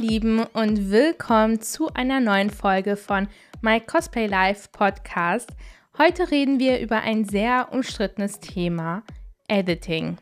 Lieben 0.00 0.42
und 0.54 0.90
willkommen 0.90 1.60
zu 1.60 1.92
einer 1.92 2.20
neuen 2.20 2.48
Folge 2.48 2.96
von 2.96 3.28
My 3.60 3.80
Cosplay 3.80 4.26
Life 4.28 4.70
Podcast. 4.72 5.50
Heute 5.98 6.30
reden 6.30 6.58
wir 6.58 6.80
über 6.80 7.02
ein 7.02 7.26
sehr 7.26 7.68
umstrittenes 7.70 8.40
Thema, 8.40 9.02
Editing. 9.46 10.16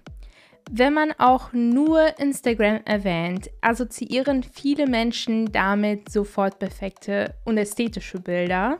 Wenn 0.68 0.94
man 0.94 1.12
auch 1.12 1.52
nur 1.52 2.18
Instagram 2.18 2.80
erwähnt, 2.86 3.50
assoziieren 3.60 4.42
viele 4.42 4.88
Menschen 4.88 5.52
damit 5.52 6.10
sofort 6.10 6.58
perfekte 6.58 7.36
und 7.44 7.56
ästhetische 7.56 8.18
Bilder. 8.18 8.78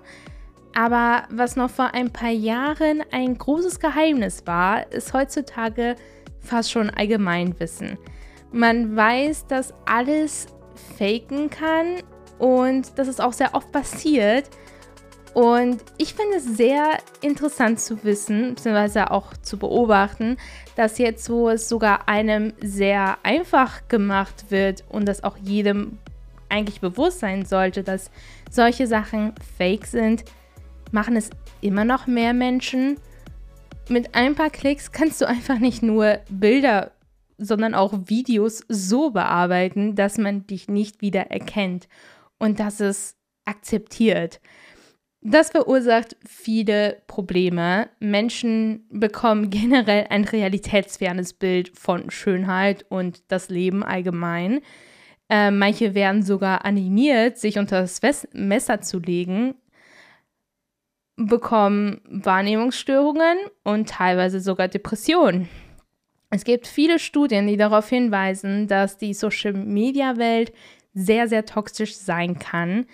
Aber 0.75 1.29
was 1.31 1.55
noch 1.55 1.71
vor 1.71 1.95
ein 1.95 2.13
paar 2.13 2.31
Jahren 2.31 3.05
ein 3.13 3.39
großes 3.39 3.79
Geheimnis 3.79 4.49
war, 4.49 4.91
ist 4.91 5.13
heutzutage 5.13 5.95
fast 6.41 6.73
schon 6.73 6.91
Allgemeinwissen. 6.91 7.99
Man 8.51 8.97
weiß, 8.97 9.47
dass 9.47 9.73
alles 9.87 10.49
faken 10.99 11.51
kann 11.51 12.03
und 12.39 12.99
dass 12.99 13.09
es 13.09 13.21
auch 13.21 13.33
sehr 13.33 13.55
oft 13.55 13.71
passiert. 13.73 14.49
Und 15.35 15.85
ich 15.99 16.15
finde 16.15 16.39
es 16.39 16.45
sehr 16.57 16.99
interessant 17.21 17.79
zu 17.79 18.03
wissen, 18.03 18.55
beziehungsweise 18.55 19.11
auch 19.11 19.37
zu 19.37 19.59
beobachten, 19.59 20.37
dass 20.75 20.99
jetzt, 20.99 21.31
wo 21.31 21.49
es 21.49 21.69
sogar 21.69 22.09
einem 22.09 22.55
sehr 22.61 23.19
einfach 23.23 23.87
gemacht 23.89 24.47
wird 24.49 24.85
und 24.89 25.07
das 25.07 25.23
auch 25.23 25.37
jedem 25.37 25.99
eigentlich 26.49 26.81
bewusst 26.81 27.21
sein 27.21 27.45
sollte, 27.45 27.83
dass 27.83 28.11
solche 28.51 28.87
Sachen 28.87 29.35
fake 29.59 29.87
sind, 29.87 30.25
machen 30.91 31.17
es 31.17 31.31
immer 31.61 31.85
noch 31.85 32.07
mehr 32.07 32.33
Menschen. 32.33 32.97
Mit 33.89 34.15
ein 34.15 34.35
paar 34.35 34.51
Klicks 34.51 34.93
kannst 34.93 35.21
du 35.21 35.29
einfach 35.29 35.59
nicht 35.59 35.83
nur 35.83 36.19
Bilder, 36.31 36.91
sondern 37.39 37.75
auch 37.75 37.95
Videos 38.07 38.65
so 38.69 39.11
bearbeiten, 39.11 39.95
dass 39.95 40.19
man 40.19 40.47
dich 40.47 40.69
nicht 40.69 41.01
wieder 41.01 41.31
erkennt 41.31 41.89
und 42.39 42.61
dass 42.61 42.81
es 42.81 43.17
akzeptiert. 43.45 44.41
Das 45.21 45.51
verursacht 45.51 46.17
viele 46.27 47.03
Probleme. 47.07 47.89
Menschen 47.99 48.87
bekommen 48.91 49.51
generell 49.51 50.07
ein 50.11 50.25
realitätsfernes 50.25 51.33
Bild 51.33 51.77
von 51.77 52.11
Schönheit 52.11 52.85
und 52.89 53.23
das 53.29 53.49
Leben 53.49 53.83
allgemein. 53.83 54.61
Äh, 55.29 55.51
manche 55.51 55.95
werden 55.95 56.23
sogar 56.23 56.65
animiert, 56.65 57.39
sich 57.39 57.59
unter 57.59 57.83
das 57.83 58.01
Messer 58.33 58.81
zu 58.81 58.99
legen, 58.99 59.55
bekommen 61.17 62.01
Wahrnehmungsstörungen 62.09 63.37
und 63.65 63.89
teilweise 63.89 64.41
sogar 64.41 64.69
Depressionen. 64.69 65.49
Es 66.31 66.45
gibt 66.45 66.67
viele 66.67 66.99
Studien, 66.99 67.47
die 67.47 67.57
darauf 67.57 67.89
hinweisen, 67.89 68.67
dass 68.67 68.99
die 68.99 69.15
Social-Media-Welt 69.15 70.53
sehr, 70.93 71.29
sehr 71.29 71.47
toxisch 71.47 71.97
sein 71.97 72.39
kann. 72.39 72.87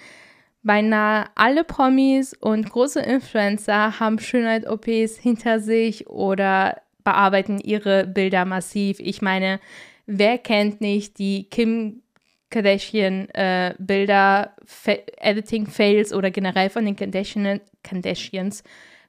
Beinahe 0.63 1.27
alle 1.35 1.65
Promis 1.65 2.35
und 2.35 2.71
große 2.71 3.01
Influencer 3.01 3.99
haben 3.99 4.19
Schönheit-OPs 4.19 5.19
hinter 5.19 5.61
sich 5.61 6.09
oder 6.09 6.81
bearbeiten 7.03 7.59
ihre 7.59 8.07
Bilder 8.07 8.45
massiv. 8.45 8.99
Ich 9.01 9.21
meine, 9.21 9.61
wer 10.07 10.39
kennt 10.39 10.81
nicht 10.81 11.19
die 11.19 11.51
Kim 11.51 12.03
Kardashian-Bilder, 12.51 14.55
äh, 14.87 14.99
Editing-Fails 15.19 16.15
oder 16.15 16.31
generell 16.31 16.71
von 16.71 16.85
den 16.85 16.97
Kardashian 16.97 17.61
Kardashians? 17.83 18.63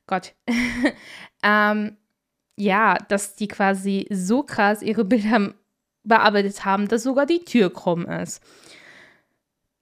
Gott. 0.08 0.34
ähm, 1.44 1.98
ja, 2.58 2.98
dass 3.10 3.36
die 3.36 3.48
quasi 3.48 4.08
so 4.10 4.44
krass 4.44 4.82
ihre 4.82 5.06
Bilder 5.06 5.54
bearbeitet 6.04 6.66
haben, 6.66 6.88
dass 6.88 7.04
sogar 7.04 7.26
die 7.26 7.44
Tür 7.44 7.72
krumm 7.74 8.06
ist. 8.06 8.42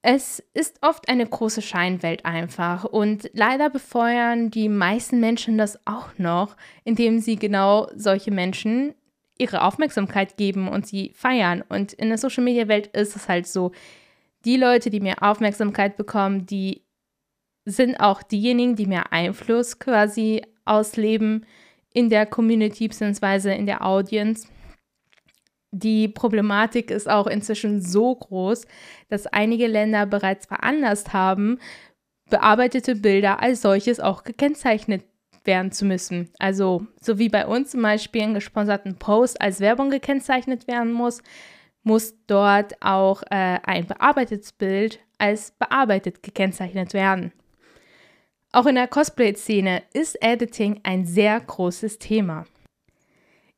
Es 0.01 0.43
ist 0.53 0.79
oft 0.81 1.07
eine 1.07 1.25
große 1.25 1.61
Scheinwelt 1.61 2.25
einfach 2.25 2.83
und 2.83 3.29
leider 3.33 3.69
befeuern 3.69 4.51
die 4.51 4.67
meisten 4.67 5.21
Menschen 5.21 5.57
das 5.57 5.79
auch 5.85 6.09
noch, 6.17 6.57
indem 6.83 7.19
sie 7.19 7.37
genau 7.37 7.87
solche 7.95 8.31
Menschen 8.31 8.95
ihre 9.37 9.61
Aufmerksamkeit 9.61 10.35
geben 10.35 10.67
und 10.67 10.85
sie 10.85 11.11
feiern. 11.15 11.63
Und 11.67 11.93
in 11.93 12.09
der 12.09 12.17
Social-Media-Welt 12.17 12.87
ist 12.87 13.15
es 13.15 13.29
halt 13.29 13.47
so, 13.47 13.71
die 14.43 14.57
Leute, 14.57 14.89
die 14.89 14.99
mehr 14.99 15.23
Aufmerksamkeit 15.23 15.95
bekommen, 15.95 16.45
die 16.45 16.83
sind 17.65 17.95
auch 17.97 18.23
diejenigen, 18.23 18.75
die 18.75 18.87
mehr 18.87 19.13
Einfluss 19.13 19.79
quasi 19.79 20.41
ausleben 20.65 21.45
in 21.93 22.09
der 22.09 22.25
Community 22.25 22.87
bzw. 22.87 23.55
in 23.55 23.65
der 23.65 23.85
Audience. 23.85 24.47
Die 25.71 26.07
Problematik 26.07 26.91
ist 26.91 27.09
auch 27.09 27.27
inzwischen 27.27 27.81
so 27.81 28.15
groß, 28.15 28.67
dass 29.09 29.27
einige 29.27 29.67
Länder 29.67 30.05
bereits 30.05 30.45
veranlasst 30.45 31.13
haben, 31.13 31.59
bearbeitete 32.29 32.95
Bilder 32.95 33.41
als 33.41 33.61
solches 33.61 33.99
auch 33.99 34.23
gekennzeichnet 34.23 35.03
werden 35.45 35.71
zu 35.71 35.85
müssen. 35.85 36.29
Also, 36.39 36.85
so 37.01 37.17
wie 37.17 37.29
bei 37.29 37.45
uns 37.45 37.71
zum 37.71 37.81
Beispiel 37.81 38.21
ein 38.21 38.33
gesponserten 38.33 38.97
Post 38.97 39.41
als 39.41 39.59
Werbung 39.59 39.89
gekennzeichnet 39.89 40.67
werden 40.67 40.91
muss, 40.91 41.21
muss 41.83 42.15
dort 42.27 42.81
auch 42.81 43.23
äh, 43.23 43.59
ein 43.63 43.87
bearbeitetes 43.87 44.53
Bild 44.53 44.99
als 45.17 45.51
bearbeitet 45.51 46.23
gekennzeichnet 46.23 46.93
werden. 46.93 47.33
Auch 48.55 48.67
in 48.67 48.75
der 48.75 48.87
Cosplay-Szene 48.87 49.81
ist 49.93 50.15
Editing 50.21 50.79
ein 50.83 51.05
sehr 51.05 51.39
großes 51.39 51.97
Thema. 51.97 52.45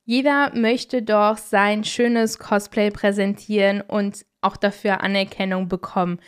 Jeder 0.06 0.52
möchte 0.54 1.02
doch 1.02 1.36
sein 1.36 1.84
schönes 1.84 2.38
Cosplay 2.38 2.90
präsentieren 2.90 3.82
und 3.82 4.24
auch 4.40 4.56
dafür 4.56 5.02
Anerkennung 5.02 5.68
bekommen. 5.68 6.18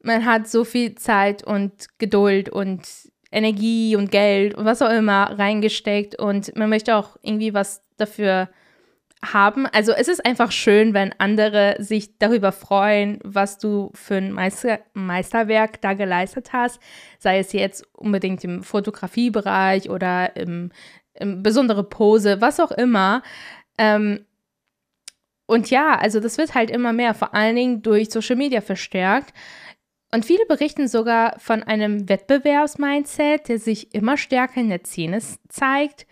Man 0.00 0.24
hat 0.24 0.46
so 0.46 0.62
viel 0.62 0.94
Zeit 0.94 1.42
und 1.42 1.98
Geduld 1.98 2.48
und 2.48 2.86
Energie 3.32 3.96
und 3.96 4.12
Geld 4.12 4.54
und 4.54 4.64
was 4.64 4.82
auch 4.82 4.90
immer 4.90 5.36
reingesteckt 5.36 6.16
und 6.16 6.54
man 6.54 6.70
möchte 6.70 6.94
auch 6.94 7.16
irgendwie 7.22 7.54
was 7.54 7.82
dafür 7.96 8.48
haben. 9.24 9.66
Also 9.66 9.92
es 9.92 10.08
ist 10.08 10.24
einfach 10.24 10.52
schön, 10.52 10.94
wenn 10.94 11.14
andere 11.18 11.76
sich 11.78 12.18
darüber 12.18 12.52
freuen, 12.52 13.18
was 13.24 13.58
du 13.58 13.90
für 13.94 14.16
ein 14.16 14.32
Meister 14.32 14.80
Meisterwerk 14.94 15.80
da 15.80 15.94
geleistet 15.94 16.52
hast, 16.52 16.80
sei 17.18 17.38
es 17.38 17.52
jetzt 17.52 17.84
unbedingt 17.94 18.44
im 18.44 18.62
Fotografiebereich 18.62 19.90
oder 19.90 20.36
im, 20.36 20.70
im 21.14 21.42
besondere 21.42 21.84
Pose, 21.84 22.40
was 22.40 22.60
auch 22.60 22.72
immer. 22.72 23.22
Ähm, 23.78 24.26
und 25.46 25.70
ja, 25.70 25.96
also 25.96 26.20
das 26.20 26.38
wird 26.38 26.54
halt 26.54 26.70
immer 26.70 26.92
mehr, 26.92 27.14
vor 27.14 27.34
allen 27.34 27.56
Dingen 27.56 27.82
durch 27.82 28.10
Social 28.10 28.36
Media 28.36 28.60
verstärkt. 28.60 29.32
Und 30.12 30.24
viele 30.24 30.46
berichten 30.46 30.88
sogar 30.88 31.38
von 31.38 31.62
einem 31.62 32.08
Wettbewerbsmindset, 32.08 33.48
der 33.48 33.58
sich 33.58 33.94
immer 33.94 34.16
stärker 34.16 34.60
in 34.60 34.68
der 34.68 34.84
Szene 34.84 35.20
zeigt. 35.48 36.06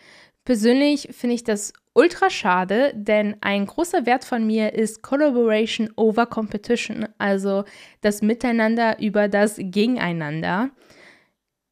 Persönlich 0.44 1.08
finde 1.12 1.34
ich 1.34 1.44
das 1.44 1.72
ultra 1.94 2.28
schade, 2.28 2.92
denn 2.94 3.36
ein 3.40 3.66
großer 3.66 4.04
Wert 4.04 4.24
von 4.24 4.46
mir 4.46 4.74
ist 4.74 5.02
Collaboration 5.02 5.90
over 5.96 6.26
Competition, 6.26 7.08
also 7.18 7.64
das 8.02 8.20
Miteinander 8.20 9.00
über 9.00 9.28
das 9.28 9.56
Gegeneinander. 9.56 10.70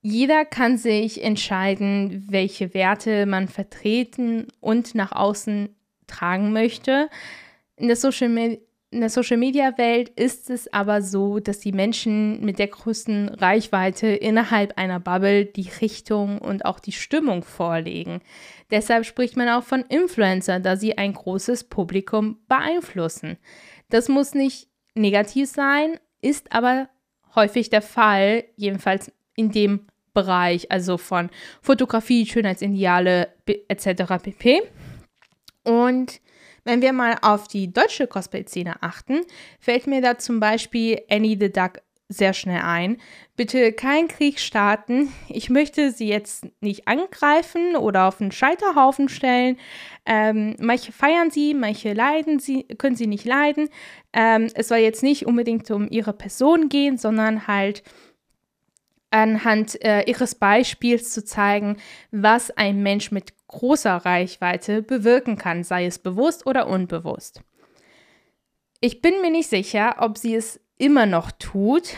Jeder 0.00 0.44
kann 0.44 0.78
sich 0.78 1.22
entscheiden, 1.22 2.26
welche 2.28 2.74
Werte 2.74 3.26
man 3.26 3.48
vertreten 3.48 4.48
und 4.60 4.94
nach 4.94 5.12
außen 5.12 5.76
tragen 6.06 6.52
möchte. 6.52 7.08
In 7.76 7.86
der 7.86 7.96
Social 7.96 8.28
Media 8.28 8.58
in 8.92 9.00
der 9.00 9.08
Social-Media-Welt 9.08 10.10
ist 10.10 10.50
es 10.50 10.70
aber 10.72 11.00
so, 11.00 11.40
dass 11.40 11.60
die 11.60 11.72
Menschen 11.72 12.44
mit 12.44 12.58
der 12.58 12.68
größten 12.68 13.30
Reichweite 13.30 14.08
innerhalb 14.08 14.76
einer 14.76 15.00
Bubble 15.00 15.46
die 15.46 15.68
Richtung 15.80 16.38
und 16.38 16.66
auch 16.66 16.78
die 16.78 16.92
Stimmung 16.92 17.42
vorlegen. 17.42 18.20
Deshalb 18.70 19.06
spricht 19.06 19.36
man 19.36 19.48
auch 19.48 19.64
von 19.64 19.80
Influencer, 19.88 20.60
da 20.60 20.76
sie 20.76 20.98
ein 20.98 21.14
großes 21.14 21.64
Publikum 21.64 22.38
beeinflussen. 22.48 23.38
Das 23.88 24.08
muss 24.08 24.34
nicht 24.34 24.68
negativ 24.94 25.48
sein, 25.48 25.98
ist 26.20 26.52
aber 26.52 26.90
häufig 27.34 27.70
der 27.70 27.82
Fall, 27.82 28.44
jedenfalls 28.56 29.10
in 29.36 29.50
dem 29.50 29.86
Bereich, 30.12 30.70
also 30.70 30.98
von 30.98 31.30
Fotografie, 31.62 32.26
Schönheitsideale 32.26 33.28
etc. 33.68 34.22
pp. 34.22 34.62
Und 35.64 36.20
wenn 36.64 36.82
wir 36.82 36.92
mal 36.92 37.16
auf 37.22 37.48
die 37.48 37.72
deutsche 37.72 38.06
Cosplay-Szene 38.06 38.82
achten, 38.82 39.20
fällt 39.58 39.86
mir 39.86 40.00
da 40.00 40.18
zum 40.18 40.40
Beispiel 40.40 41.00
Annie 41.10 41.36
the 41.38 41.50
Duck 41.50 41.80
sehr 42.12 42.34
schnell 42.34 42.62
ein. 42.62 42.98
Bitte 43.36 43.72
keinen 43.72 44.08
Krieg 44.08 44.38
starten. 44.38 45.12
Ich 45.28 45.50
möchte 45.50 45.90
sie 45.90 46.08
jetzt 46.08 46.46
nicht 46.60 46.86
angreifen 46.86 47.76
oder 47.76 48.06
auf 48.06 48.20
einen 48.20 48.32
Scheiterhaufen 48.32 49.08
stellen. 49.08 49.58
Ähm, 50.04 50.56
manche 50.60 50.92
feiern 50.92 51.30
sie, 51.30 51.54
manche 51.54 51.92
leiden 51.92 52.38
sie, 52.38 52.64
können 52.64 52.96
sie 52.96 53.06
nicht 53.06 53.24
leiden. 53.24 53.68
Ähm, 54.12 54.48
es 54.54 54.68
soll 54.68 54.78
jetzt 54.78 55.02
nicht 55.02 55.26
unbedingt 55.26 55.70
um 55.70 55.88
ihre 55.90 56.12
Person 56.12 56.68
gehen, 56.68 56.98
sondern 56.98 57.46
halt 57.46 57.82
anhand 59.10 59.82
äh, 59.84 60.02
ihres 60.02 60.34
Beispiels 60.34 61.12
zu 61.12 61.24
zeigen, 61.24 61.76
was 62.10 62.50
ein 62.50 62.82
Mensch 62.82 63.10
mit 63.10 63.34
großer 63.52 63.96
Reichweite 63.96 64.82
bewirken 64.82 65.36
kann, 65.36 65.62
sei 65.62 65.86
es 65.86 65.98
bewusst 65.98 66.46
oder 66.46 66.66
unbewusst. 66.66 67.42
Ich 68.80 69.00
bin 69.00 69.20
mir 69.20 69.30
nicht 69.30 69.48
sicher, 69.48 69.96
ob 70.00 70.18
sie 70.18 70.34
es 70.34 70.60
immer 70.76 71.06
noch 71.06 71.30
tut, 71.30 71.94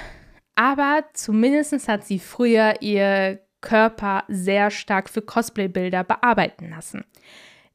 aber 0.55 1.05
zumindest 1.15 1.89
hat 1.89 2.05
sie 2.05 2.19
früher 2.19 2.83
ihr 2.83 3.41
Körper 3.63 4.25
sehr 4.29 4.71
stark 4.71 5.09
für 5.09 5.23
Cosplay-Bilder 5.23 6.05
bearbeiten 6.05 6.69
lassen. 6.69 7.05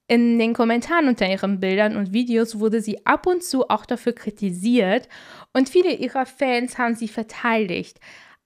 In 0.08 0.38
den 0.38 0.54
Kommentaren 0.54 1.08
unter 1.08 1.28
ihren 1.28 1.60
Bildern 1.60 1.96
und 1.96 2.14
Videos 2.14 2.60
wurde 2.60 2.82
sie 2.82 3.06
ab 3.06 3.26
und 3.26 3.44
zu 3.44 3.70
auch 3.70 3.86
dafür 3.86 4.14
kritisiert 4.14 5.08
und 5.54 5.70
viele 5.70 5.94
ihrer 5.94 6.26
Fans 6.26 6.78
haben 6.78 6.96
sie 6.96 7.08
verteidigt. 7.08 8.00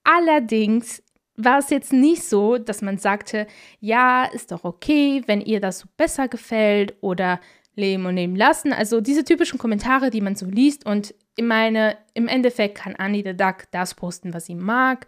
Allerdings 0.05 1.02
war 1.35 1.59
es 1.59 1.69
jetzt 1.69 1.93
nicht 1.93 2.23
so, 2.23 2.57
dass 2.57 2.81
man 2.81 2.97
sagte, 2.97 3.47
ja, 3.79 4.25
ist 4.25 4.51
doch 4.51 4.63
okay, 4.63 5.23
wenn 5.25 5.41
ihr 5.41 5.59
das 5.59 5.79
so 5.79 5.87
besser 5.97 6.27
gefällt 6.27 6.95
oder 7.01 7.39
leben 7.75 8.05
und 8.05 8.15
leben 8.15 8.35
lassen. 8.35 8.71
Also 8.71 9.01
diese 9.01 9.23
typischen 9.23 9.57
Kommentare, 9.57 10.09
die 10.09 10.21
man 10.21 10.35
so 10.35 10.45
liest 10.45 10.85
und 10.85 11.15
ich 11.35 11.43
meine, 11.43 11.97
im 12.13 12.27
Endeffekt 12.27 12.75
kann 12.75 12.95
Annie 12.95 13.23
the 13.25 13.35
Duck 13.35 13.63
das 13.71 13.95
posten, 13.95 14.33
was 14.33 14.45
sie 14.45 14.55
mag 14.55 15.07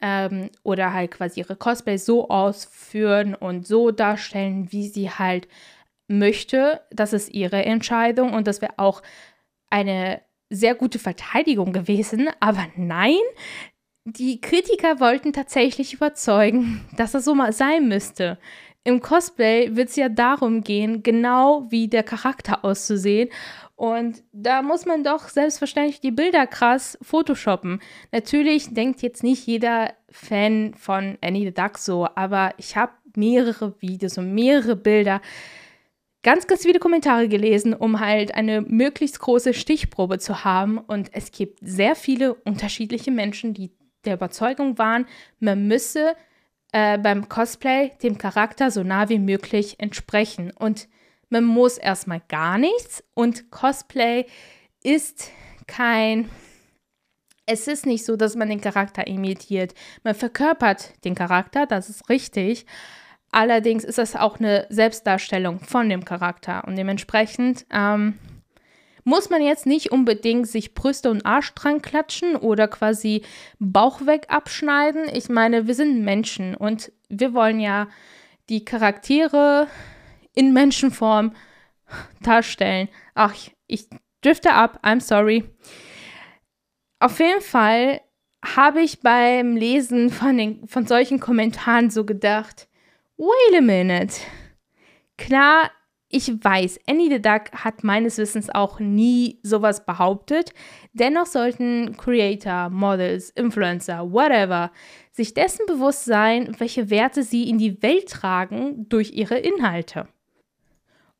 ähm, 0.00 0.50
oder 0.62 0.92
halt 0.94 1.10
quasi 1.10 1.40
ihre 1.40 1.56
Cosplay 1.56 1.98
so 1.98 2.28
ausführen 2.28 3.34
und 3.34 3.66
so 3.66 3.90
darstellen, 3.90 4.72
wie 4.72 4.88
sie 4.88 5.10
halt 5.10 5.48
möchte. 6.08 6.80
Das 6.90 7.12
ist 7.12 7.32
ihre 7.34 7.64
Entscheidung 7.64 8.32
und 8.32 8.46
das 8.46 8.62
wäre 8.62 8.74
auch 8.78 9.02
eine 9.68 10.22
sehr 10.48 10.74
gute 10.74 10.98
Verteidigung 10.98 11.72
gewesen. 11.72 12.30
Aber 12.40 12.66
nein, 12.76 13.18
die 14.06 14.40
Kritiker 14.40 15.00
wollten 15.00 15.32
tatsächlich 15.32 15.92
überzeugen, 15.92 16.80
dass 16.96 17.12
das 17.12 17.24
so 17.24 17.34
mal 17.34 17.52
sein 17.52 17.88
müsste. 17.88 18.38
Im 18.84 19.00
Cosplay 19.00 19.74
wird 19.74 19.88
es 19.88 19.96
ja 19.96 20.08
darum 20.08 20.62
gehen, 20.62 21.02
genau 21.02 21.66
wie 21.70 21.88
der 21.88 22.04
Charakter 22.04 22.64
auszusehen. 22.64 23.30
Und 23.74 24.22
da 24.32 24.62
muss 24.62 24.86
man 24.86 25.02
doch 25.02 25.28
selbstverständlich 25.28 26.00
die 26.00 26.12
Bilder 26.12 26.46
krass 26.46 26.96
photoshoppen. 27.02 27.80
Natürlich 28.12 28.72
denkt 28.72 29.02
jetzt 29.02 29.24
nicht 29.24 29.44
jeder 29.44 29.92
Fan 30.08 30.74
von 30.74 31.18
Annie 31.20 31.46
the 31.46 31.52
Duck 31.52 31.76
so, 31.76 32.06
aber 32.14 32.54
ich 32.58 32.76
habe 32.76 32.92
mehrere 33.16 33.74
Videos 33.80 34.18
und 34.18 34.32
mehrere 34.32 34.76
Bilder, 34.76 35.20
ganz, 36.26 36.46
ganz 36.46 36.62
viele 36.62 36.78
Kommentare 36.78 37.28
gelesen, 37.28 37.74
um 37.74 38.00
halt 38.00 38.34
eine 38.34 38.60
möglichst 38.60 39.20
große 39.20 39.52
Stichprobe 39.54 40.18
zu 40.18 40.44
haben. 40.44 40.78
Und 40.78 41.10
es 41.12 41.30
gibt 41.30 41.58
sehr 41.60 41.94
viele 41.94 42.34
unterschiedliche 42.34 43.10
Menschen, 43.10 43.54
die 43.54 43.70
der 44.06 44.14
Überzeugung 44.14 44.78
waren, 44.78 45.06
man 45.40 45.66
müsse 45.66 46.14
äh, 46.72 46.98
beim 46.98 47.28
Cosplay 47.28 47.92
dem 48.02 48.18
Charakter 48.18 48.70
so 48.70 48.82
nah 48.82 49.08
wie 49.08 49.18
möglich 49.18 49.78
entsprechen. 49.78 50.52
Und 50.52 50.88
man 51.28 51.44
muss 51.44 51.78
erstmal 51.78 52.22
gar 52.28 52.58
nichts. 52.58 53.02
Und 53.14 53.50
Cosplay 53.50 54.26
ist 54.82 55.30
kein. 55.66 56.30
Es 57.46 57.68
ist 57.68 57.86
nicht 57.86 58.04
so, 58.04 58.16
dass 58.16 58.34
man 58.34 58.48
den 58.48 58.60
Charakter 58.60 59.06
imitiert. 59.06 59.74
Man 60.02 60.14
verkörpert 60.14 60.92
den 61.04 61.14
Charakter, 61.14 61.66
das 61.66 61.88
ist 61.88 62.08
richtig. 62.08 62.66
Allerdings 63.30 63.84
ist 63.84 63.98
das 63.98 64.16
auch 64.16 64.38
eine 64.38 64.66
Selbstdarstellung 64.68 65.60
von 65.60 65.88
dem 65.88 66.04
Charakter. 66.04 66.64
Und 66.66 66.76
dementsprechend 66.76 67.64
ähm, 67.70 68.18
muss 69.06 69.30
man 69.30 69.40
jetzt 69.40 69.66
nicht 69.66 69.92
unbedingt 69.92 70.48
sich 70.48 70.74
Brüste 70.74 71.12
und 71.12 71.24
Arsch 71.24 71.54
dran 71.54 71.80
klatschen 71.80 72.34
oder 72.34 72.66
quasi 72.66 73.22
Bauch 73.60 74.04
weg 74.04 74.26
abschneiden. 74.28 75.08
Ich 75.12 75.28
meine, 75.28 75.68
wir 75.68 75.74
sind 75.74 76.02
Menschen 76.02 76.56
und 76.56 76.90
wir 77.08 77.32
wollen 77.32 77.60
ja 77.60 77.86
die 78.48 78.64
Charaktere 78.64 79.68
in 80.34 80.52
Menschenform 80.52 81.36
darstellen. 82.20 82.88
Ach, 83.14 83.32
ich 83.68 83.86
drifte 84.22 84.54
ab, 84.54 84.80
I'm 84.82 85.00
sorry. 85.00 85.44
Auf 86.98 87.20
jeden 87.20 87.42
Fall 87.42 88.00
habe 88.44 88.80
ich 88.80 89.02
beim 89.02 89.54
Lesen 89.54 90.10
von, 90.10 90.36
den, 90.36 90.66
von 90.66 90.84
solchen 90.84 91.20
Kommentaren 91.20 91.90
so 91.90 92.04
gedacht, 92.04 92.66
wait 93.16 93.56
a 93.56 93.60
minute. 93.60 94.16
Klar, 95.16 95.70
ich 96.08 96.32
weiß, 96.42 96.78
Annie 96.88 97.10
the 97.10 97.20
Duck 97.20 97.50
hat 97.52 97.82
meines 97.82 98.16
Wissens 98.18 98.48
auch 98.48 98.78
nie 98.78 99.40
sowas 99.42 99.84
behauptet. 99.84 100.52
Dennoch 100.92 101.26
sollten 101.26 101.96
Creator, 101.96 102.70
Models, 102.70 103.30
Influencer, 103.30 104.12
whatever, 104.12 104.70
sich 105.10 105.34
dessen 105.34 105.66
bewusst 105.66 106.04
sein, 106.04 106.54
welche 106.58 106.90
Werte 106.90 107.22
sie 107.22 107.48
in 107.48 107.58
die 107.58 107.82
Welt 107.82 108.08
tragen 108.08 108.88
durch 108.88 109.12
ihre 109.12 109.38
Inhalte. 109.38 110.06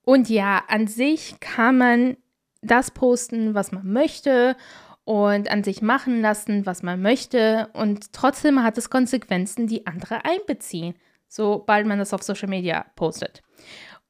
Und 0.02 0.28
ja, 0.28 0.62
an 0.68 0.86
sich 0.86 1.40
kann 1.40 1.78
man 1.78 2.16
das 2.62 2.92
posten, 2.92 3.54
was 3.54 3.72
man 3.72 3.92
möchte 3.92 4.56
und 5.04 5.50
an 5.50 5.64
sich 5.64 5.82
machen 5.82 6.20
lassen, 6.20 6.64
was 6.64 6.84
man 6.84 7.02
möchte. 7.02 7.70
Und 7.72 8.12
trotzdem 8.12 8.62
hat 8.62 8.78
es 8.78 8.88
Konsequenzen, 8.88 9.66
die 9.66 9.86
andere 9.86 10.24
einbeziehen, 10.24 10.94
sobald 11.26 11.86
man 11.86 11.98
das 11.98 12.14
auf 12.14 12.22
Social 12.22 12.48
Media 12.48 12.86
postet. 12.94 13.42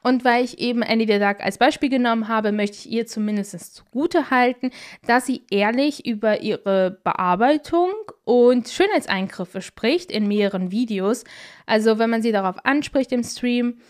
Und 0.07 0.25
weil 0.25 0.45
ich 0.45 0.61
eben 0.61 0.85
Annie 0.85 1.09
the 1.09 1.19
Duck 1.19 1.41
als 1.41 1.59
Beispiel 1.59 1.89
genommen 1.89 2.29
habe, 2.29 2.53
möchte 2.53 2.77
ich 2.77 2.89
ihr 2.89 3.07
zumindest 3.07 3.75
zugute 3.75 4.31
halten, 4.31 4.71
dass 5.05 5.27
sie 5.27 5.43
ehrlich 5.51 6.07
über 6.07 6.43
ihre 6.43 7.01
Bearbeitung 7.03 7.91
und 8.23 8.69
Schönheitseingriffe 8.69 9.63
spricht 9.63 10.13
in 10.13 10.29
mehreren 10.29 10.71
Videos. 10.71 11.25
Also 11.67 11.99
wenn 11.99 12.09
man 12.09 12.23
sie 12.23 12.31
darauf 12.31 12.65
anspricht 12.65 13.11
im 13.11 13.25
Stream, 13.25 13.81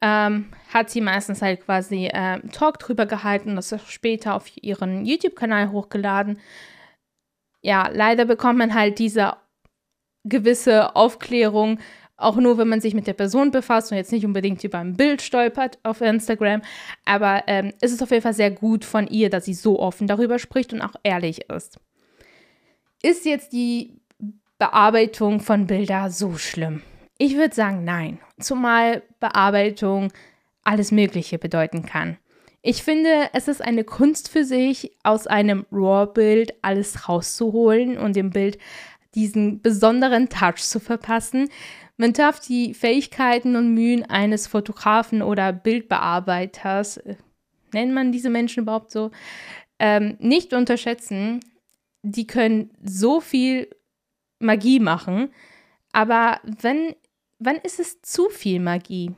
ähm, 0.00 0.52
hat 0.72 0.90
sie 0.90 1.00
meistens 1.00 1.42
halt 1.42 1.64
quasi 1.64 2.08
ähm, 2.14 2.52
Talk 2.52 2.78
drüber 2.78 3.06
gehalten, 3.06 3.56
das 3.56 3.74
später 3.88 4.36
auf 4.36 4.46
ihren 4.62 5.04
YouTube-Kanal 5.04 5.72
hochgeladen. 5.72 6.38
Ja, 7.62 7.90
leider 7.92 8.26
bekommt 8.26 8.60
man 8.60 8.74
halt 8.74 9.00
diese 9.00 9.32
gewisse 10.22 10.94
Aufklärung 10.94 11.80
auch 12.16 12.36
nur, 12.36 12.58
wenn 12.58 12.68
man 12.68 12.80
sich 12.80 12.94
mit 12.94 13.06
der 13.06 13.12
Person 13.12 13.50
befasst 13.50 13.90
und 13.90 13.96
jetzt 13.96 14.12
nicht 14.12 14.24
unbedingt 14.24 14.62
über 14.62 14.78
ein 14.78 14.96
Bild 14.96 15.20
stolpert 15.20 15.78
auf 15.82 16.00
Instagram. 16.00 16.62
Aber 17.04 17.44
ähm, 17.46 17.72
es 17.80 17.92
ist 17.92 18.02
auf 18.02 18.10
jeden 18.10 18.22
Fall 18.22 18.34
sehr 18.34 18.50
gut 18.50 18.84
von 18.84 19.06
ihr, 19.06 19.30
dass 19.30 19.46
sie 19.46 19.54
so 19.54 19.80
offen 19.80 20.06
darüber 20.06 20.38
spricht 20.38 20.72
und 20.72 20.80
auch 20.80 20.94
ehrlich 21.02 21.50
ist. 21.50 21.78
Ist 23.02 23.26
jetzt 23.26 23.52
die 23.52 24.00
Bearbeitung 24.58 25.40
von 25.40 25.66
Bilder 25.66 26.10
so 26.10 26.36
schlimm? 26.36 26.82
Ich 27.18 27.36
würde 27.36 27.54
sagen, 27.54 27.84
nein. 27.84 28.18
Zumal 28.40 29.02
Bearbeitung 29.20 30.12
alles 30.62 30.90
Mögliche 30.90 31.38
bedeuten 31.38 31.84
kann. 31.84 32.16
Ich 32.62 32.82
finde, 32.82 33.28
es 33.34 33.46
ist 33.46 33.60
eine 33.60 33.84
Kunst 33.84 34.30
für 34.30 34.44
sich, 34.44 34.96
aus 35.02 35.26
einem 35.26 35.66
RAW-Bild 35.70 36.54
alles 36.62 37.08
rauszuholen 37.08 37.98
und 37.98 38.16
dem 38.16 38.30
Bild 38.30 38.56
diesen 39.14 39.60
besonderen 39.60 40.28
Touch 40.28 40.62
zu 40.62 40.80
verpassen. 40.80 41.50
Man 41.96 42.12
darf 42.12 42.40
die 42.40 42.74
Fähigkeiten 42.74 43.56
und 43.56 43.74
Mühen 43.74 44.04
eines 44.04 44.46
Fotografen 44.46 45.22
oder 45.22 45.52
Bildbearbeiters, 45.52 46.98
äh, 46.98 47.16
nennt 47.72 47.92
man 47.92 48.12
diese 48.12 48.30
Menschen 48.30 48.64
überhaupt 48.64 48.90
so, 48.90 49.10
ähm, 49.78 50.16
nicht 50.18 50.52
unterschätzen. 50.52 51.40
Die 52.02 52.26
können 52.26 52.70
so 52.82 53.20
viel 53.20 53.68
Magie 54.38 54.80
machen, 54.80 55.30
aber 55.92 56.40
wenn, 56.60 56.94
wann 57.38 57.56
ist 57.56 57.78
es 57.78 58.02
zu 58.02 58.28
viel 58.28 58.60
Magie? 58.60 59.12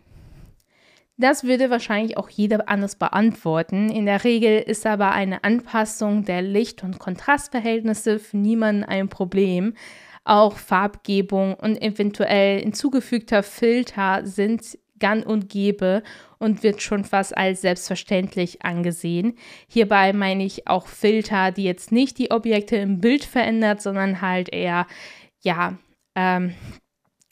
Das 1.19 1.45
würde 1.45 1.71
wahrscheinlich 1.71 2.19
auch 2.19 2.29
jeder 2.29 2.69
anders 2.69 2.97
beantworten. 2.97 3.89
In 3.89 4.05
der 4.05 4.23
Regel 4.25 4.61
ist 4.61 4.85
aber 4.85 5.13
eine 5.13 5.43
Anpassung 5.45 6.27
der 6.27 6.43
Licht- 6.43 6.85
und 6.85 6.99
Kontrastverhältnisse 6.99 8.19
für 8.19 8.37
niemanden 8.37 8.85
ein 8.85 9.09
Problem. 9.09 9.73
Auch 10.27 10.57
Farbgebung 10.57 11.55
und 11.55 11.81
eventuell 11.81 12.61
hinzugefügter 12.61 13.43
Filter 13.45 14.27
sind 14.27 14.77
gang 14.99 15.25
und 15.25 15.49
gäbe 15.49 16.03
und 16.39 16.63
wird 16.63 16.83
schon 16.83 17.05
fast 17.05 17.37
als 17.37 17.61
selbstverständlich 17.61 18.63
angesehen. 18.63 19.37
Hierbei 19.69 20.13
meine 20.13 20.45
ich 20.45 20.67
auch 20.67 20.87
Filter, 20.89 21.53
die 21.53 21.65
jetzt 21.65 21.93
nicht 21.93 22.19
die 22.19 22.31
Objekte 22.31 22.77
im 22.77 23.01
Bild 23.01 23.25
verändert, 23.25 23.81
sondern 23.81 24.21
halt 24.21 24.53
eher, 24.53 24.87
ja, 25.43 25.79
ähm, 26.15 26.55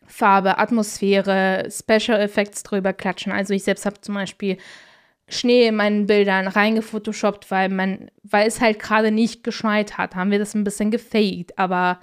Farbe, 0.06 0.58
Atmosphäre, 0.58 1.68
Special 1.70 2.20
Effects 2.20 2.62
drüber 2.62 2.92
klatschen. 2.92 3.32
Also 3.32 3.54
ich 3.54 3.64
selbst 3.64 3.86
habe 3.86 4.00
zum 4.00 4.14
Beispiel 4.14 4.58
Schnee 5.26 5.66
in 5.66 5.76
meinen 5.76 6.06
Bildern 6.06 6.46
reingefotoshoppt, 6.46 7.50
weil 7.50 7.70
man, 7.70 8.10
weil 8.22 8.46
es 8.46 8.60
halt 8.60 8.78
gerade 8.78 9.10
nicht 9.10 9.42
geschneit 9.42 9.98
hat, 9.98 10.14
haben 10.14 10.30
wir 10.30 10.38
das 10.38 10.54
ein 10.54 10.64
bisschen 10.64 10.90
gefaked, 10.90 11.58
aber 11.58 11.98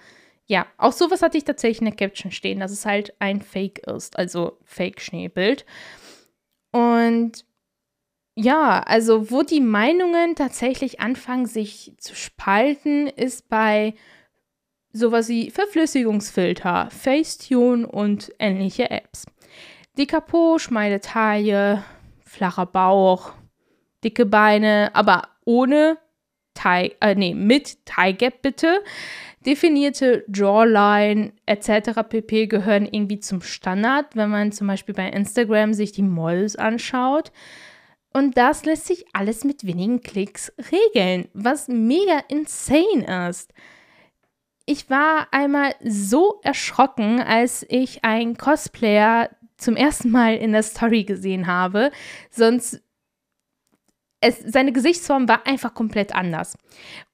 ja, 0.52 0.68
auch 0.78 0.92
sowas 0.92 1.22
hatte 1.22 1.38
ich 1.38 1.46
tatsächlich 1.46 1.80
in 1.80 1.86
der 1.86 1.96
Caption 1.96 2.30
stehen, 2.30 2.60
dass 2.60 2.74
es 2.74 2.86
halt 2.86 3.14
ein 3.20 3.42
Fake 3.42 3.88
ist, 3.88 4.20
also 4.20 4.58
Fake-Schneebild. 4.66 5.66
Und 6.74 7.46
ja, 8.36 8.82
also 8.82 9.32
wo 9.32 9.44
die 9.44 9.62
Meinungen 9.62 10.36
tatsächlich 10.36 11.00
anfangen, 11.00 11.46
sich 11.46 11.94
zu 12.00 12.16
spalten, 12.16 13.08
ist 13.08 13.48
bei 13.48 13.94
sowas 14.92 15.30
wie 15.30 15.52
Verflüssigungsfilter, 15.52 16.90
Facetune 16.92 17.88
und 17.88 18.34
ähnliche 18.38 18.92
Apps. 18.92 19.26
Dicker 19.98 20.20
Po, 20.20 20.60
schmale 20.60 21.00
Taille, 21.00 21.82
flacher 22.26 22.66
Bauch, 22.66 23.32
dicke 24.04 24.26
Beine, 24.26 24.92
aber 24.96 25.30
ohne 25.46 25.98
Tie, 26.54 26.94
äh, 27.00 27.16
nee, 27.16 27.34
mit 27.34 27.86
Tie 27.86 28.14
Gap 28.14 28.42
bitte. 28.42 28.84
Definierte 29.46 30.24
Jawline 30.32 31.34
etc. 31.48 32.02
pp. 32.08 32.48
gehören 32.48 32.86
irgendwie 32.86 33.20
zum 33.20 33.42
Standard, 33.42 34.16
wenn 34.16 34.30
man 34.30 34.52
zum 34.52 34.68
Beispiel 34.68 34.94
bei 34.94 35.10
Instagram 35.10 35.74
sich 35.74 35.92
die 35.92 36.04
Models 36.04 36.56
anschaut. 36.56 37.32
Und 38.14 38.38
das 38.38 38.66
lässt 38.66 38.88
sich 38.88 39.06
alles 39.14 39.44
mit 39.44 39.66
wenigen 39.66 40.02
Klicks 40.02 40.54
regeln, 40.72 41.30
was 41.34 41.68
mega 41.68 42.22
insane 42.28 43.30
ist. 43.30 43.54
Ich 44.66 44.90
war 44.90 45.28
einmal 45.32 45.74
so 45.84 46.40
erschrocken, 46.44 47.20
als 47.20 47.66
ich 47.68 48.04
einen 48.04 48.38
Cosplayer 48.38 49.30
zum 49.58 49.76
ersten 49.76 50.12
Mal 50.12 50.36
in 50.36 50.52
der 50.52 50.64
Story 50.64 51.04
gesehen 51.04 51.48
habe. 51.48 51.92
Sonst 52.30 52.82
es, 54.22 54.40
seine 54.40 54.72
Gesichtsform 54.72 55.28
war 55.28 55.46
einfach 55.46 55.74
komplett 55.74 56.16
anders. 56.16 56.58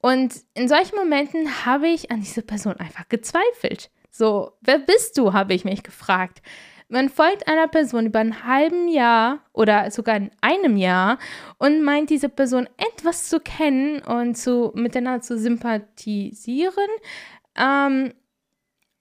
Und 0.00 0.34
in 0.54 0.68
solchen 0.68 0.96
Momenten 0.96 1.64
habe 1.64 1.88
ich 1.88 2.10
an 2.10 2.20
diese 2.20 2.42
Person 2.42 2.74
einfach 2.76 3.08
gezweifelt. 3.08 3.90
So, 4.10 4.52
wer 4.60 4.78
bist 4.78 5.16
du, 5.18 5.32
habe 5.32 5.54
ich 5.54 5.64
mich 5.64 5.82
gefragt. 5.82 6.42
Man 6.90 7.08
folgt 7.08 7.48
einer 7.48 7.68
Person 7.68 8.06
über 8.06 8.18
ein 8.18 8.44
halben 8.44 8.88
Jahr 8.88 9.40
oder 9.52 9.90
sogar 9.90 10.16
in 10.16 10.30
einem 10.40 10.76
Jahr 10.76 11.18
und 11.58 11.82
meint 11.82 12.08
diese 12.08 12.30
Person 12.30 12.68
etwas 12.78 13.28
zu 13.28 13.40
kennen 13.40 14.00
und 14.02 14.36
zu, 14.36 14.72
miteinander 14.74 15.20
zu 15.20 15.38
sympathisieren. 15.38 16.88
Ähm, 17.56 18.14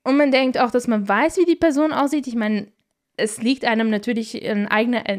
und 0.04 0.18
man 0.18 0.32
denkt 0.32 0.58
auch, 0.58 0.72
dass 0.72 0.88
man 0.88 1.08
weiß, 1.08 1.38
wie 1.38 1.46
die 1.46 1.56
Person 1.56 1.94
aussieht. 1.94 2.28
Ich 2.28 2.36
meine, 2.36 2.72
es 3.16 3.42
liegt 3.42 3.66
einem 3.66 3.90
natürlich 3.90 4.42
in 4.42 4.68
eigener 4.68 5.10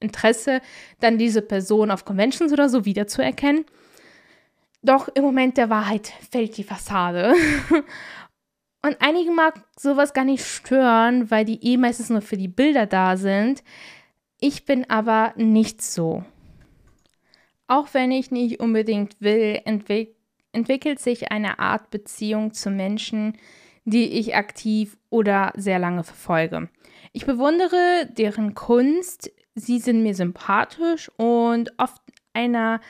Interesse, 0.00 0.60
dann 1.00 1.18
diese 1.18 1.42
Person 1.42 1.90
auf 1.90 2.04
Conventions 2.04 2.52
oder 2.52 2.68
so 2.68 2.84
wiederzuerkennen. 2.84 3.64
Doch 4.82 5.08
im 5.08 5.24
Moment 5.24 5.56
der 5.56 5.70
Wahrheit 5.70 6.12
fällt 6.30 6.56
die 6.56 6.64
Fassade. 6.64 7.34
Und 8.82 8.96
einigen 9.00 9.34
mag 9.34 9.64
sowas 9.76 10.14
gar 10.14 10.24
nicht 10.24 10.44
stören, 10.44 11.30
weil 11.30 11.44
die 11.44 11.64
eh 11.64 11.76
meistens 11.76 12.10
nur 12.10 12.22
für 12.22 12.36
die 12.36 12.48
Bilder 12.48 12.86
da 12.86 13.16
sind. 13.16 13.64
Ich 14.38 14.64
bin 14.64 14.88
aber 14.88 15.32
nicht 15.36 15.82
so. 15.82 16.24
Auch 17.66 17.88
wenn 17.92 18.12
ich 18.12 18.30
nicht 18.30 18.60
unbedingt 18.60 19.20
will, 19.20 19.60
entwick 19.64 20.14
entwickelt 20.52 20.98
sich 20.98 21.30
eine 21.30 21.58
Art 21.58 21.90
Beziehung 21.90 22.52
zu 22.52 22.70
Menschen, 22.70 23.36
die 23.84 24.04
ich 24.18 24.34
aktiv 24.34 24.96
oder 25.10 25.52
sehr 25.56 25.78
lange 25.78 26.04
verfolge. 26.04 26.68
Ich 27.12 27.26
bewundere 27.26 28.08
deren 28.10 28.54
Kunst, 28.54 29.30
sie 29.58 29.78
sind 29.78 30.02
mir 30.02 30.14
sympathisch 30.14 31.10
und 31.16 31.78
auf 31.78 31.94
einer 32.32 32.80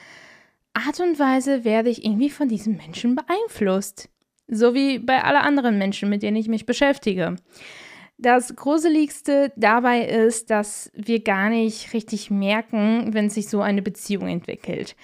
Art 0.75 1.01
und 1.01 1.19
Weise 1.19 1.65
werde 1.65 1.91
ich 1.91 2.05
irgendwie 2.05 2.31
von 2.31 2.49
diesen 2.49 2.77
Menschen 2.77 3.17
beeinflusst. 3.17 4.09
So 4.47 4.75
wie 4.75 4.99
bei 4.99 5.23
allen 5.23 5.37
anderen 5.37 5.79
Menschen, 5.79 6.09
mit 6.09 6.23
denen 6.23 6.37
ich 6.37 6.49
mich 6.49 6.67
beschäftige. 6.67 7.37
Das 8.17 8.57
Gruseligste 8.57 9.53
dabei 9.57 10.05
ist, 10.05 10.51
dass 10.51 10.91
wir 10.95 11.23
gar 11.23 11.51
nicht 11.51 11.93
richtig 11.93 12.31
merken, 12.31 13.15
wenn 13.15 13.31
sich 13.31 13.49
so 13.49 13.61
eine 13.61 13.83
Beziehung 13.83 14.27
entwickelt. 14.27 14.97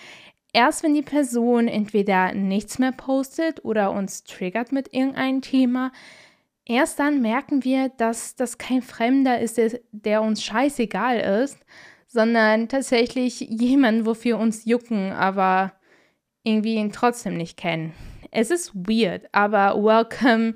Erst 0.53 0.83
wenn 0.83 0.95
die 0.95 1.03
Person 1.03 1.69
entweder 1.69 2.33
nichts 2.33 2.79
mehr 2.79 2.93
postet 2.93 3.65
oder 3.65 3.93
uns 3.93 4.25
triggert 4.25 4.73
mit 4.73 4.95
irgendeinem 4.95 5.43
Thema, 5.43 5.93
Erst 6.67 6.99
dann 6.99 7.21
merken 7.21 7.63
wir, 7.65 7.91
dass 7.91 8.37
das 8.37 8.57
kein 8.57 8.81
Fremder 8.81 9.39
ist, 9.39 9.61
der, 9.93 10.23
uns 10.23 10.43
scheißegal 10.43 11.43
ist, 11.43 11.59
sondern 12.07 12.69
tatsächlich 12.69 13.41
jemand, 13.41 14.07
wofür 14.07 14.39
uns 14.39 14.65
jucken, 14.65 15.13
aber 15.13 15.73
irgendwie 16.43 16.75
ihn 16.77 16.93
trotzdem 16.93 17.37
nicht 17.37 17.57
kennen. 17.57 17.93
Es 18.31 18.51
ist 18.51 18.75
weird, 18.75 19.29
aber 19.33 19.75
welcome 19.83 20.55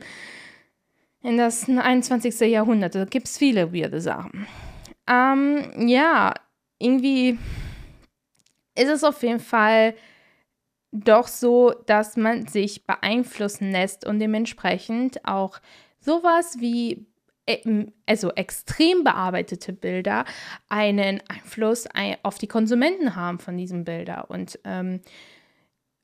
in 1.23 1.37
das 1.37 1.69
21. 1.69 2.41
Jahrhundert. 2.41 2.95
Da 2.95 3.05
gibt 3.05 3.27
es 3.27 3.37
viele 3.37 3.73
weirde 3.73 4.01
Sachen. 4.01 4.47
Ähm, 5.07 5.89
ja, 5.89 6.35
irgendwie 6.79 7.39
ist 8.75 8.89
es 8.89 9.05
auf 9.05 9.23
jeden 9.23 9.41
Fall 9.41 9.95
doch 10.93 11.29
so, 11.29 11.75
dass 11.87 12.17
man 12.17 12.47
sich 12.47 12.87
beeinflussen 12.87 13.73
lässt 13.73 14.07
und 14.07 14.21
dementsprechend 14.21 15.25
auch 15.27 15.61
sowas 16.01 16.57
wie 16.61 17.07
äh, 17.47 17.87
also 18.07 18.31
extrem 18.33 19.05
bearbeitete 19.05 19.73
Bilder 19.73 20.25
einen 20.69 21.23
Einfluss 21.29 21.87
auf 22.23 22.39
die 22.39 22.47
Konsumenten 22.47 23.17
haben 23.17 23.39
von 23.39 23.57
diesen 23.57 23.85
Bildern 23.85 24.25
und 24.29 24.59
ähm, 24.65 25.01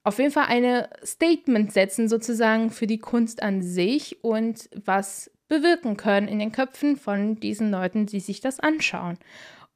auf 0.04 0.18
jeden 0.18 0.30
Fall 0.30 0.46
eine 0.48 0.90
Statement 1.02 1.72
setzen 1.72 2.08
sozusagen 2.08 2.70
für 2.70 2.86
die 2.86 2.98
Kunst 2.98 3.42
an 3.42 3.62
sich 3.62 4.22
und 4.22 4.68
was 4.84 5.30
bewirken 5.48 5.96
können 5.96 6.28
in 6.28 6.38
den 6.38 6.52
Köpfen 6.52 6.96
von 6.96 7.36
diesen 7.36 7.70
Leuten, 7.70 8.06
die 8.06 8.20
sich 8.20 8.40
das 8.40 8.60
anschauen. 8.60 9.18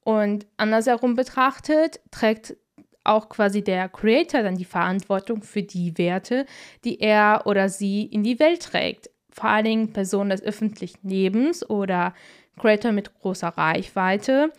Und 0.04 0.46
andersherum 0.58 1.14
betrachtet 1.14 2.00
trägt 2.10 2.56
auch 3.04 3.30
quasi 3.30 3.64
der 3.64 3.88
Creator 3.88 4.42
dann 4.42 4.56
die 4.56 4.66
Verantwortung 4.66 5.42
für 5.42 5.62
die 5.62 5.96
Werte, 5.96 6.44
die 6.84 7.00
er 7.00 7.42
oder 7.46 7.70
sie 7.70 8.02
in 8.04 8.22
die 8.22 8.38
Welt 8.38 8.62
trägt 8.62 9.08
vor 9.38 9.50
allen 9.50 9.64
Dingen 9.64 9.92
Personen 9.92 10.30
des 10.30 10.42
öffentlichen 10.42 11.08
Lebens 11.08 11.68
oder 11.68 12.12
Creator 12.58 12.90
mit 12.90 13.14
großer 13.14 13.48
Reichweite 13.48 14.52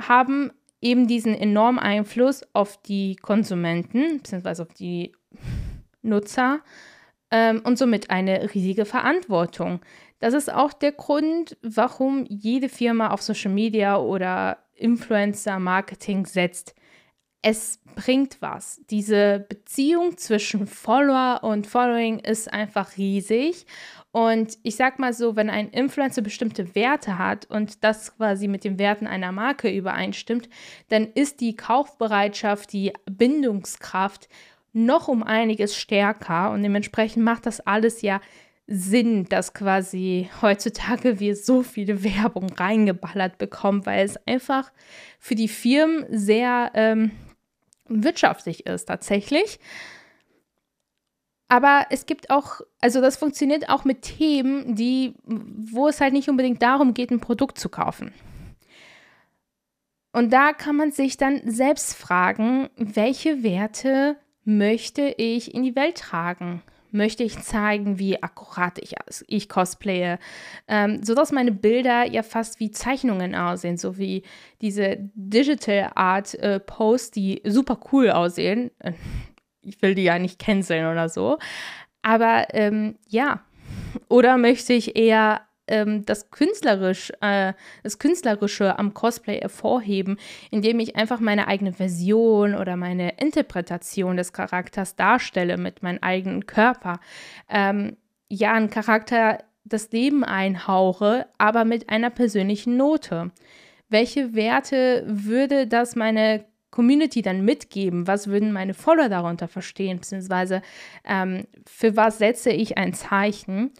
haben 0.00 0.50
eben 0.80 1.06
diesen 1.06 1.34
enormen 1.34 1.78
Einfluss 1.78 2.42
auf 2.52 2.82
die 2.82 3.16
Konsumenten 3.16 4.18
bzw. 4.18 4.62
auf 4.62 4.74
die 4.74 5.12
Nutzer 6.02 6.60
ähm, 7.30 7.62
und 7.64 7.78
somit 7.78 8.10
eine 8.10 8.52
riesige 8.54 8.84
Verantwortung. 8.84 9.80
Das 10.18 10.34
ist 10.34 10.52
auch 10.52 10.72
der 10.72 10.92
Grund, 10.92 11.56
warum 11.62 12.26
jede 12.28 12.68
Firma 12.68 13.10
auf 13.10 13.22
Social 13.22 13.52
Media 13.52 13.98
oder 13.98 14.58
Influencer-Marketing 14.74 16.26
setzt. 16.26 16.74
Es 17.40 17.80
bringt 17.94 18.38
was. 18.40 18.80
Diese 18.90 19.46
Beziehung 19.48 20.16
zwischen 20.16 20.66
Follower 20.66 21.40
und 21.44 21.68
Following 21.68 22.18
ist 22.18 22.52
einfach 22.52 22.96
riesig 22.96 23.66
und 24.18 24.58
ich 24.64 24.74
sag 24.74 24.98
mal 24.98 25.12
so, 25.12 25.36
wenn 25.36 25.48
ein 25.48 25.70
Influencer 25.70 26.22
bestimmte 26.22 26.74
Werte 26.74 27.18
hat 27.18 27.48
und 27.48 27.84
das 27.84 28.16
quasi 28.16 28.48
mit 28.48 28.64
den 28.64 28.76
Werten 28.76 29.06
einer 29.06 29.30
Marke 29.30 29.70
übereinstimmt, 29.70 30.48
dann 30.88 31.06
ist 31.14 31.40
die 31.40 31.54
Kaufbereitschaft, 31.54 32.72
die 32.72 32.92
Bindungskraft 33.08 34.28
noch 34.72 35.06
um 35.06 35.22
einiges 35.22 35.76
stärker 35.76 36.50
und 36.50 36.64
dementsprechend 36.64 37.22
macht 37.22 37.46
das 37.46 37.60
alles 37.60 38.02
ja 38.02 38.20
Sinn, 38.66 39.26
dass 39.26 39.54
quasi 39.54 40.28
heutzutage 40.42 41.20
wir 41.20 41.36
so 41.36 41.62
viele 41.62 42.02
Werbung 42.02 42.50
reingeballert 42.50 43.38
bekommen, 43.38 43.86
weil 43.86 44.04
es 44.04 44.16
einfach 44.26 44.72
für 45.20 45.36
die 45.36 45.46
Firmen 45.46 46.06
sehr 46.10 46.72
ähm, 46.74 47.12
wirtschaftlich 47.86 48.66
ist 48.66 48.86
tatsächlich. 48.86 49.60
Aber 51.48 51.86
es 51.88 52.04
gibt 52.04 52.30
auch, 52.30 52.60
also 52.80 53.00
das 53.00 53.16
funktioniert 53.16 53.70
auch 53.70 53.84
mit 53.84 54.02
Themen, 54.02 54.74
die, 54.74 55.14
wo 55.24 55.88
es 55.88 56.00
halt 56.00 56.12
nicht 56.12 56.28
unbedingt 56.28 56.62
darum 56.62 56.92
geht, 56.92 57.10
ein 57.10 57.20
Produkt 57.20 57.58
zu 57.58 57.70
kaufen. 57.70 58.12
Und 60.12 60.32
da 60.32 60.52
kann 60.52 60.76
man 60.76 60.92
sich 60.92 61.16
dann 61.16 61.40
selbst 61.44 61.94
fragen, 61.94 62.68
welche 62.76 63.42
Werte 63.42 64.16
möchte 64.44 65.14
ich 65.16 65.54
in 65.54 65.62
die 65.62 65.76
Welt 65.76 65.98
tragen? 65.98 66.62
Möchte 66.90 67.22
ich 67.22 67.38
zeigen, 67.40 67.98
wie 67.98 68.22
akkurat 68.22 68.78
ich, 68.78 68.94
ich 69.26 69.48
cosplaye, 69.50 70.18
ähm, 70.68 71.02
sodass 71.02 71.32
meine 71.32 71.52
Bilder 71.52 72.10
ja 72.10 72.22
fast 72.22 72.60
wie 72.60 72.70
Zeichnungen 72.70 73.34
aussehen, 73.34 73.76
so 73.76 73.98
wie 73.98 74.22
diese 74.62 74.96
Digital 75.14 75.92
Art 75.94 76.34
äh, 76.36 76.60
Posts, 76.60 77.10
die 77.10 77.42
super 77.44 77.78
cool 77.92 78.10
aussehen 78.10 78.70
ich 79.62 79.80
will 79.82 79.94
die 79.94 80.04
ja 80.04 80.18
nicht 80.18 80.38
canceln 80.38 80.86
oder 80.86 81.08
so. 81.08 81.38
Aber 82.02 82.46
ähm, 82.54 82.96
ja. 83.08 83.40
Oder 84.08 84.38
möchte 84.38 84.72
ich 84.72 84.96
eher 84.96 85.42
ähm, 85.68 86.04
das, 86.04 86.30
künstlerisch, 86.30 87.12
äh, 87.20 87.52
das 87.82 87.98
Künstlerische 87.98 88.78
am 88.78 88.94
Cosplay 88.94 89.40
hervorheben, 89.40 90.18
indem 90.50 90.80
ich 90.80 90.96
einfach 90.96 91.20
meine 91.20 91.46
eigene 91.46 91.72
Version 91.72 92.54
oder 92.54 92.76
meine 92.76 93.18
Interpretation 93.18 94.16
des 94.16 94.32
Charakters 94.32 94.96
darstelle 94.96 95.58
mit 95.58 95.82
meinem 95.82 95.98
eigenen 96.00 96.46
Körper. 96.46 97.00
Ähm, 97.48 97.96
ja, 98.28 98.54
ein 98.54 98.70
Charakter 98.70 99.44
das 99.64 99.90
Leben 99.92 100.24
einhauche, 100.24 101.26
aber 101.36 101.64
mit 101.64 101.90
einer 101.90 102.10
persönlichen 102.10 102.76
Note. 102.76 103.30
Welche 103.90 104.34
Werte 104.34 105.04
würde 105.06 105.66
das 105.66 105.94
meine 105.96 106.44
Community 106.70 107.22
dann 107.22 107.44
mitgeben? 107.44 108.06
Was 108.06 108.26
würden 108.26 108.52
meine 108.52 108.74
Follower 108.74 109.08
darunter 109.08 109.48
verstehen? 109.48 109.98
Beziehungsweise 109.98 110.62
ähm, 111.04 111.46
für 111.66 111.96
was 111.96 112.18
setze 112.18 112.50
ich 112.50 112.78
ein 112.78 112.94
Zeichen? 112.94 113.72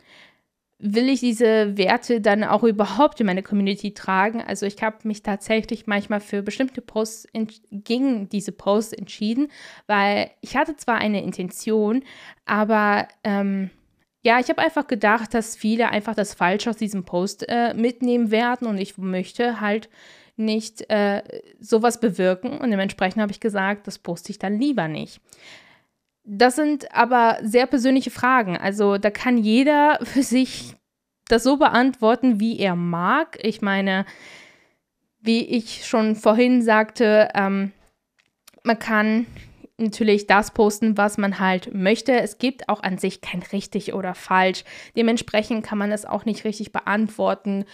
will 0.78 1.08
ich 1.08 1.20
diese 1.20 1.76
Werte 1.76 2.20
dann 2.20 2.44
auch 2.44 2.62
überhaupt 2.62 3.20
in 3.20 3.26
meine 3.26 3.42
Community 3.42 3.94
tragen? 3.94 4.40
Also 4.40 4.64
ich 4.64 4.80
habe 4.82 4.96
mich 5.02 5.22
tatsächlich 5.22 5.86
manchmal 5.86 6.20
für 6.20 6.42
bestimmte 6.42 6.80
Posts 6.80 7.28
gegen 7.70 8.28
diese 8.28 8.52
Posts 8.52 8.92
entschieden, 8.92 9.48
weil 9.86 10.30
ich 10.40 10.56
hatte 10.56 10.76
zwar 10.76 10.96
eine 10.96 11.22
Intention, 11.22 12.04
aber 12.46 13.08
ähm, 13.24 13.70
ja, 14.22 14.38
ich 14.38 14.48
habe 14.48 14.62
einfach 14.62 14.86
gedacht, 14.86 15.34
dass 15.34 15.56
viele 15.56 15.90
einfach 15.90 16.14
das 16.14 16.34
Falsche 16.34 16.70
aus 16.70 16.76
diesem 16.76 17.04
Post 17.04 17.48
äh, 17.48 17.74
mitnehmen 17.74 18.30
werden 18.30 18.68
und 18.68 18.78
ich 18.78 18.98
möchte 18.98 19.60
halt 19.60 19.88
nicht 20.38 20.88
äh, 20.90 21.22
sowas 21.60 22.00
bewirken 22.00 22.58
und 22.58 22.70
dementsprechend 22.70 23.20
habe 23.20 23.32
ich 23.32 23.40
gesagt, 23.40 23.86
das 23.86 23.98
poste 23.98 24.30
ich 24.30 24.38
dann 24.38 24.58
lieber 24.58 24.88
nicht. 24.88 25.20
Das 26.24 26.56
sind 26.56 26.94
aber 26.94 27.38
sehr 27.42 27.66
persönliche 27.66 28.10
Fragen. 28.10 28.56
Also 28.56 28.98
da 28.98 29.10
kann 29.10 29.38
jeder 29.38 29.98
für 30.02 30.22
sich 30.22 30.74
das 31.28 31.42
so 31.42 31.56
beantworten, 31.56 32.40
wie 32.40 32.58
er 32.58 32.76
mag. 32.76 33.38
Ich 33.42 33.60
meine, 33.60 34.06
wie 35.20 35.44
ich 35.44 35.86
schon 35.86 36.16
vorhin 36.16 36.62
sagte, 36.62 37.28
ähm, 37.34 37.72
man 38.62 38.78
kann 38.78 39.26
natürlich 39.78 40.26
das 40.26 40.50
posten, 40.50 40.98
was 40.98 41.18
man 41.18 41.38
halt 41.38 41.72
möchte. 41.72 42.12
Es 42.12 42.38
gibt 42.38 42.68
auch 42.68 42.82
an 42.82 42.98
sich 42.98 43.20
kein 43.20 43.42
richtig 43.52 43.94
oder 43.94 44.14
falsch. 44.14 44.64
Dementsprechend 44.96 45.64
kann 45.64 45.78
man 45.78 45.92
es 45.92 46.04
auch 46.04 46.24
nicht 46.24 46.44
richtig 46.44 46.72
beantworten, 46.72 47.64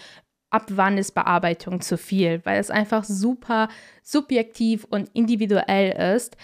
ab 0.55 0.67
wann 0.69 0.99
ist 0.99 1.17
Bearbeitung 1.17 1.81
zu 1.81 1.99
viel, 1.99 2.41
weil 2.45 2.61
es 2.61 2.71
einfach 2.71 3.03
super 3.03 3.69
subjektiv 4.05 4.87
und 4.89 5.11
individuell 5.13 6.15
ist. 6.15 6.37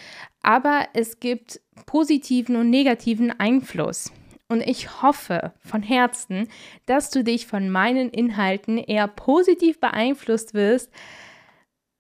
Aber 0.42 0.88
es 0.94 1.20
gibt 1.20 1.60
positiven 1.86 2.56
und 2.56 2.70
negativen 2.70 3.30
Einfluss. 3.38 4.12
Und 4.48 4.62
ich 4.62 5.00
hoffe 5.00 5.52
von 5.64 5.80
Herzen, 5.84 6.48
dass 6.86 7.10
du 7.10 7.22
dich 7.22 7.46
von 7.46 7.70
meinen 7.70 8.10
Inhalten 8.10 8.78
eher 8.78 9.06
positiv 9.06 9.78
beeinflusst 9.78 10.54
wirst 10.54 10.90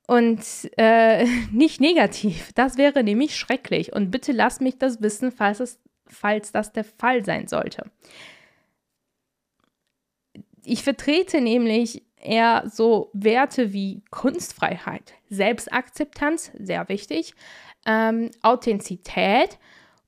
und 0.08 0.40
äh, 0.76 1.24
nicht 1.52 1.80
negativ. 1.80 2.50
Das 2.56 2.76
wäre 2.76 3.04
nämlich 3.04 3.36
schrecklich. 3.36 3.92
Und 3.92 4.10
bitte 4.10 4.32
lass 4.32 4.58
mich 4.58 4.78
das 4.78 5.00
wissen, 5.00 5.30
falls, 5.30 5.60
es, 5.60 5.78
falls 6.08 6.50
das 6.50 6.72
der 6.72 6.82
Fall 6.82 7.24
sein 7.24 7.46
sollte. 7.46 7.84
Ich 10.72 10.84
vertrete 10.84 11.40
nämlich 11.40 12.04
eher 12.22 12.62
so 12.72 13.10
Werte 13.12 13.72
wie 13.72 14.04
Kunstfreiheit, 14.12 15.14
Selbstakzeptanz, 15.28 16.52
sehr 16.60 16.88
wichtig, 16.88 17.34
ähm, 17.86 18.30
Authentizität 18.42 19.58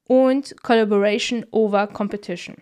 und 0.07 0.54
Collaboration 0.62 1.45
over 1.50 1.88
Competition. 1.88 2.59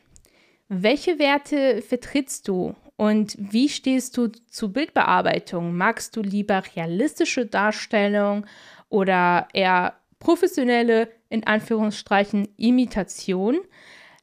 Welche 0.68 1.18
Werte 1.18 1.82
vertrittst 1.82 2.48
du 2.48 2.74
und 2.96 3.36
wie 3.38 3.68
stehst 3.68 4.16
du 4.16 4.28
zu 4.48 4.72
Bildbearbeitung? 4.72 5.76
Magst 5.76 6.16
du 6.16 6.22
lieber 6.22 6.62
realistische 6.74 7.44
Darstellung 7.44 8.46
oder 8.88 9.46
eher 9.52 9.92
professionelle, 10.20 11.10
in 11.28 11.46
Anführungsstrichen, 11.46 12.48
Imitation? 12.56 13.58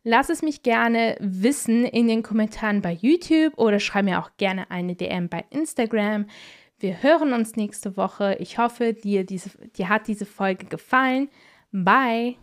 Lass 0.10 0.30
es 0.30 0.42
mich 0.42 0.64
gerne 0.64 1.18
wissen 1.20 1.84
in 1.84 2.08
den 2.08 2.24
Kommentaren 2.24 2.82
bei 2.82 2.94
YouTube 2.94 3.58
oder 3.58 3.78
schreib 3.78 4.06
mir 4.06 4.22
auch 4.22 4.30
gerne 4.38 4.72
eine 4.72 4.96
DM 4.96 5.28
bei 5.28 5.44
Instagram. 5.50 6.28
Wir 6.80 7.04
hören 7.04 7.34
uns 7.34 7.58
nächste 7.58 7.98
Woche. 7.98 8.38
Ich 8.40 8.58
hoffe, 8.58 8.94
dir, 8.94 9.26
diese, 9.26 9.50
dir 9.76 9.90
hat 9.90 10.08
diese 10.08 10.26
Folge 10.26 10.68
gefallen. 10.68 11.28
Bye! 11.74 12.38